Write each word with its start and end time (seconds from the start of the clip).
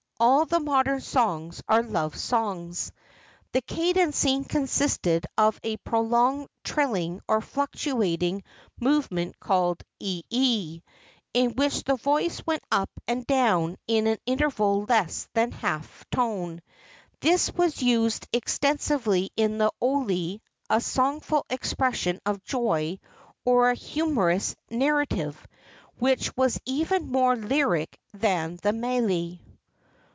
—All 0.23 0.45
the 0.45 0.59
modern 0.59 1.01
songs 1.01 1.63
are 1.67 1.81
love 1.81 2.15
songs.— 2.15 2.91
The 3.53 3.61
cadencing 3.63 4.43
consisted 4.47 5.25
of 5.35 5.59
a 5.63 5.77
prolonged 5.77 6.47
trilling 6.63 7.21
or 7.27 7.41
fluctuating 7.41 8.43
movement 8.79 9.39
called 9.39 9.81
i 9.99 10.21
i, 10.31 10.83
in 11.33 11.53
which 11.55 11.85
the 11.85 11.95
voice 11.95 12.45
went 12.45 12.61
up 12.71 12.91
and 13.07 13.25
down 13.25 13.77
in 13.87 14.05
an 14.05 14.19
interval 14.27 14.83
less 14.87 15.27
than 15.33 15.53
a 15.53 15.55
half 15.55 16.05
tone. 16.11 16.61
This 17.21 17.51
was 17.51 17.81
used 17.81 18.31
ex¬ 18.31 18.59
tensively 18.59 19.29
in 19.35 19.57
the 19.57 19.71
oli 19.81 20.43
(a 20.69 20.81
songful 20.81 21.47
expression 21.49 22.19
of 22.27 22.43
joy, 22.43 22.99
or 23.43 23.71
a 23.71 23.73
humorous 23.73 24.55
narrative), 24.69 25.43
which 25.97 26.31
was 26.37 26.61
even 26.67 27.11
more 27.11 27.35
lyric 27.35 27.99
than 28.13 28.59
the 28.61 28.71
mele. 28.71 29.39